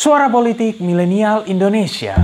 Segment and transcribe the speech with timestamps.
[0.00, 2.16] Suara Politik Milenial Indonesia.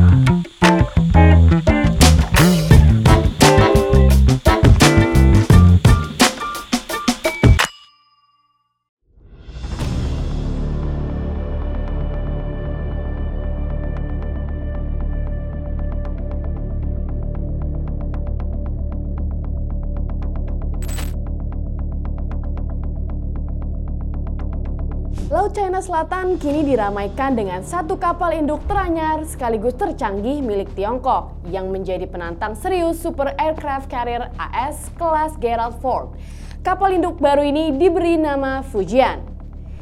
[25.27, 31.66] Laut China Selatan kini diramaikan dengan satu kapal induk teranyar sekaligus tercanggih milik Tiongkok yang
[31.74, 36.14] menjadi penantang serius Super Aircraft Carrier AS kelas Gerald Ford.
[36.62, 39.19] Kapal induk baru ini diberi nama Fujian.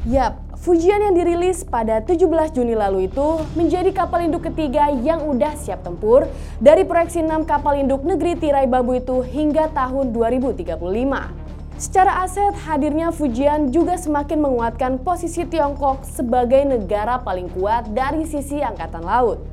[0.09, 5.53] Yap, Fujian yang dirilis pada 17 Juni lalu itu menjadi kapal induk ketiga yang udah
[5.61, 6.25] siap tempur
[6.57, 11.44] dari proyeksi 6 kapal induk negeri tirai bambu itu hingga tahun 2035.
[11.75, 18.63] Secara aset, hadirnya Fujian juga semakin menguatkan posisi Tiongkok sebagai negara paling kuat dari sisi
[18.63, 19.43] angkatan laut.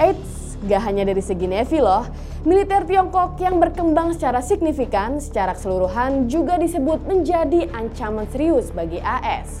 [0.00, 2.08] Eits, gak hanya dari segi Navy loh,
[2.48, 9.60] militer Tiongkok yang berkembang secara signifikan secara keseluruhan juga disebut menjadi ancaman serius bagi AS.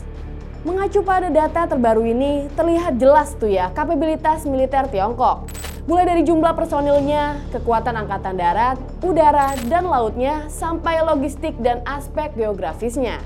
[0.64, 6.54] Mengacu pada data terbaru ini, terlihat jelas tuh ya kapabilitas militer Tiongkok mulai dari jumlah
[6.54, 13.18] personilnya, kekuatan angkatan darat, udara, dan lautnya, sampai logistik dan aspek geografisnya.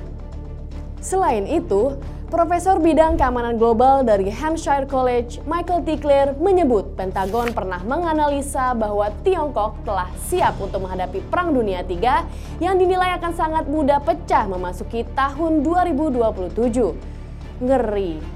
[1.01, 8.75] Selain itu, Profesor bidang keamanan global dari Hampshire College, Michael Tickler, menyebut Pentagon pernah menganalisa
[8.75, 12.27] bahwa Tiongkok telah siap untuk menghadapi Perang Dunia III
[12.59, 17.63] yang dinilai akan sangat mudah pecah memasuki tahun 2027.
[17.63, 18.36] Ngeri.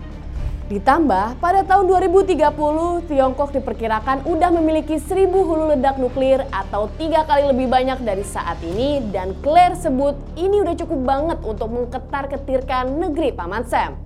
[0.71, 7.43] Ditambah, pada tahun 2030, Tiongkok diperkirakan udah memiliki 1000 hulu ledak nuklir atau tiga kali
[7.51, 13.35] lebih banyak dari saat ini dan Claire sebut ini udah cukup banget untuk mengketar-ketirkan negeri
[13.35, 13.99] Paman Sam.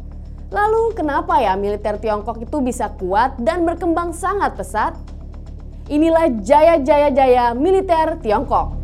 [0.48, 4.97] Lalu kenapa ya militer Tiongkok itu bisa kuat dan berkembang sangat pesat?
[5.92, 8.84] Inilah jaya-jaya-jaya militer Tiongkok.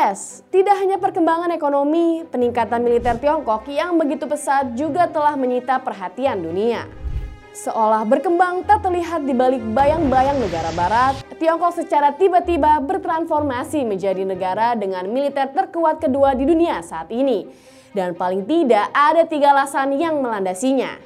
[0.00, 6.40] Yes, tidak hanya perkembangan ekonomi, peningkatan militer Tiongkok yang begitu pesat juga telah menyita perhatian
[6.40, 6.88] dunia.
[7.52, 14.72] Seolah berkembang tak terlihat di balik bayang-bayang negara barat, Tiongkok secara tiba-tiba bertransformasi menjadi negara
[14.72, 17.44] dengan militer terkuat kedua di dunia saat ini.
[17.92, 20.96] Dan paling tidak ada tiga alasan yang melandasinya.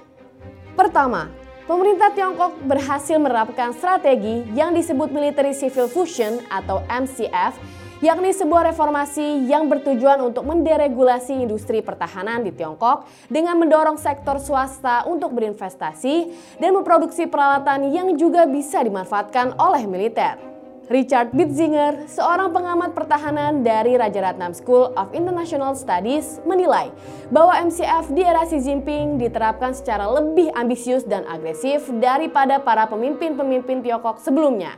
[0.79, 1.35] Pertama,
[1.67, 9.47] pemerintah Tiongkok berhasil menerapkan strategi yang disebut Military Civil Fusion atau MCF yakni sebuah reformasi
[9.47, 16.75] yang bertujuan untuk menderegulasi industri pertahanan di Tiongkok dengan mendorong sektor swasta untuk berinvestasi dan
[16.75, 20.55] memproduksi peralatan yang juga bisa dimanfaatkan oleh militer.
[20.85, 26.93] Richard Bitzinger, seorang pengamat pertahanan dari Rajaratnam School of International Studies, menilai
[27.33, 33.81] bahwa MCF di era Xi Jinping diterapkan secara lebih ambisius dan agresif daripada para pemimpin-pemimpin
[33.81, 34.77] Tiongkok sebelumnya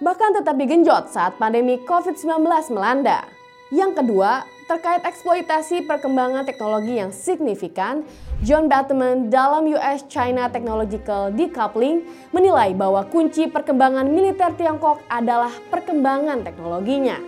[0.00, 3.24] bahkan tetap digenjot saat pandemi COVID-19 melanda.
[3.72, 8.02] Yang kedua, terkait eksploitasi perkembangan teknologi yang signifikan,
[8.42, 12.02] John Batman dalam US-China Technological Decoupling
[12.34, 17.18] menilai bahwa kunci perkembangan militer Tiongkok adalah perkembangan teknologinya.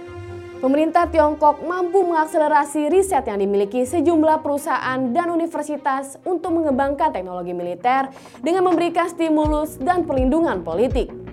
[0.59, 8.11] Pemerintah Tiongkok mampu mengakselerasi riset yang dimiliki sejumlah perusahaan dan universitas untuk mengembangkan teknologi militer
[8.43, 11.28] dengan memberikan stimulus dan perlindungan politik.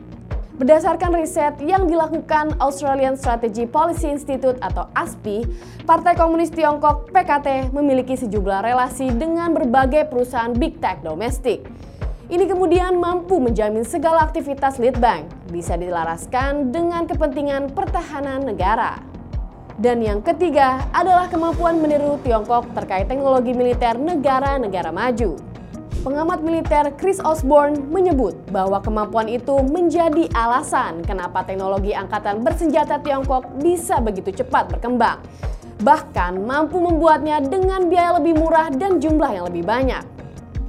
[0.56, 5.44] Berdasarkan riset yang dilakukan Australian Strategy Policy Institute atau ASPI,
[5.84, 11.68] Partai Komunis Tiongkok PKT memiliki sejumlah relasi dengan berbagai perusahaan big tech domestik.
[12.32, 19.04] Ini kemudian mampu menjamin segala aktivitas lead bank bisa dilaraskan dengan kepentingan pertahanan negara.
[19.76, 25.55] Dan yang ketiga adalah kemampuan meniru Tiongkok terkait teknologi militer negara-negara maju.
[26.06, 33.58] Pengamat militer Chris Osborne menyebut bahwa kemampuan itu menjadi alasan kenapa teknologi angkatan bersenjata Tiongkok
[33.58, 35.18] bisa begitu cepat berkembang.
[35.82, 40.06] Bahkan mampu membuatnya dengan biaya lebih murah dan jumlah yang lebih banyak.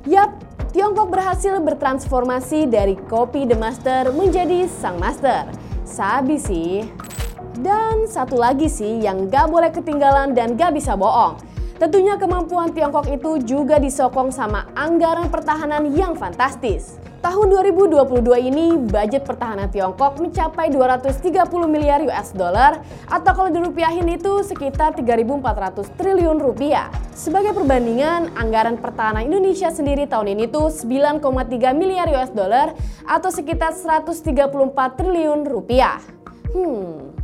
[0.08, 0.40] Yap,
[0.72, 5.52] Tiongkok berhasil bertransformasi dari kopi The Master menjadi Sang Master.
[5.84, 6.88] Sabi sih.
[7.60, 11.36] Dan satu lagi sih yang gak boleh ketinggalan dan gak bisa bohong
[11.76, 16.96] Tentunya kemampuan Tiongkok itu juga disokong sama anggaran pertahanan yang fantastis.
[17.20, 18.17] Tahun 2022
[18.49, 21.20] ini budget pertahanan Tiongkok mencapai 230
[21.69, 22.81] miliar US dollar
[23.12, 26.88] atau kalau dirupiahin itu sekitar 3.400 triliun rupiah.
[27.12, 31.20] Sebagai perbandingan, anggaran pertahanan Indonesia sendiri tahun ini tuh 9,3
[31.76, 32.73] miliar US dollar
[33.05, 34.32] atau sekitar 134
[34.96, 36.00] triliun rupiah.
[36.56, 37.15] Hmm,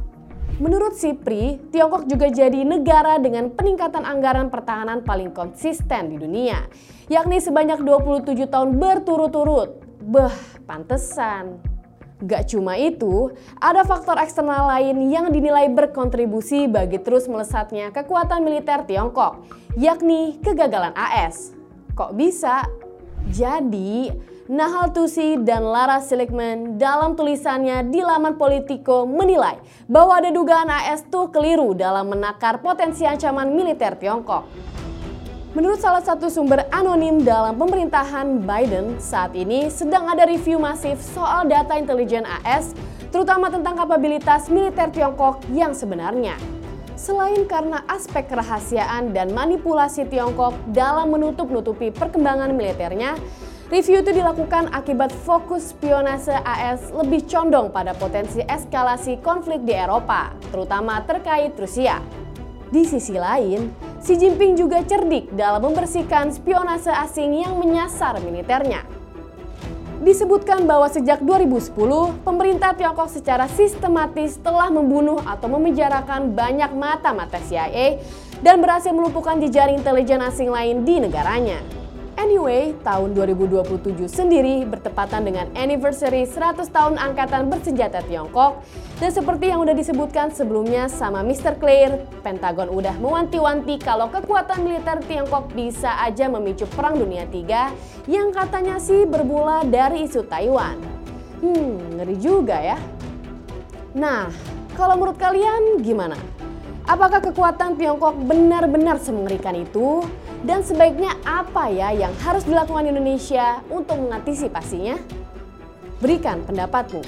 [0.61, 6.69] Menurut Sipri, Tiongkok juga jadi negara dengan peningkatan anggaran pertahanan paling konsisten di dunia,
[7.09, 9.81] yakni sebanyak 27 tahun berturut-turut.
[10.05, 10.37] Beh,
[10.69, 11.57] pantesan.
[12.23, 18.85] Gak cuma itu, ada faktor eksternal lain yang dinilai berkontribusi bagi terus melesatnya kekuatan militer
[18.87, 19.43] Tiongkok,
[19.75, 21.57] yakni kegagalan AS.
[21.97, 22.63] Kok bisa?
[23.27, 24.13] Jadi,
[24.53, 29.57] Nahal Tusi dan Lara Seligman dalam tulisannya di laman Politico menilai
[29.89, 34.45] bahwa ada dugaan AS tuh keliru dalam menakar potensi ancaman militer Tiongkok.
[35.57, 41.49] Menurut salah satu sumber anonim dalam pemerintahan Biden, saat ini sedang ada review masif soal
[41.49, 42.77] data intelijen AS,
[43.09, 46.37] terutama tentang kapabilitas militer Tiongkok yang sebenarnya.
[46.93, 53.17] Selain karena aspek kerahasiaan dan manipulasi Tiongkok dalam menutup-nutupi perkembangan militernya,
[53.73, 60.37] Review itu dilakukan akibat fokus spionase AS lebih condong pada potensi eskalasi konflik di Eropa,
[60.53, 62.05] terutama terkait Rusia.
[62.69, 63.73] Di sisi lain,
[64.05, 68.85] Xi Jinping juga cerdik dalam membersihkan spionase asing yang menyasar militernya.
[70.05, 71.73] Disebutkan bahwa sejak 2010,
[72.29, 78.05] pemerintah Tiongkok secara sistematis telah membunuh atau memenjarakan banyak mata-mata CIA
[78.45, 81.81] dan berhasil melumpuhkan jejaring intelijen asing lain di negaranya.
[82.20, 88.61] Anyway, tahun 2027 sendiri bertepatan dengan anniversary 100 tahun Angkatan Bersenjata Tiongkok.
[89.00, 91.56] Dan seperti yang udah disebutkan sebelumnya sama Mr.
[91.56, 97.73] Claire, Pentagon udah mewanti-wanti kalau kekuatan militer Tiongkok bisa aja memicu Perang Dunia III
[98.05, 100.76] yang katanya sih bermula dari isu Taiwan.
[101.41, 102.79] Hmm, ngeri juga ya.
[103.97, 104.29] Nah,
[104.76, 106.20] kalau menurut kalian gimana?
[106.85, 110.05] Apakah kekuatan Tiongkok benar-benar semengerikan itu?
[110.43, 114.99] Dan sebaiknya apa ya yang harus dilakukan Indonesia untuk mengantisipasinya?
[116.03, 117.03] Berikan pendapatmu.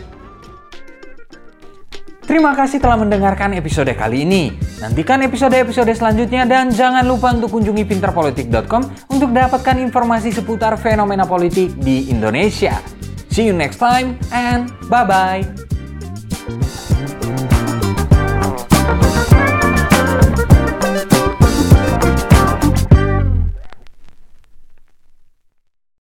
[2.24, 4.48] Terima kasih telah mendengarkan episode kali ini.
[4.80, 11.76] Nantikan episode-episode selanjutnya dan jangan lupa untuk kunjungi pinterpolitik.com untuk dapatkan informasi seputar fenomena politik
[11.76, 12.80] di Indonesia.
[13.28, 15.63] See you next time and bye-bye.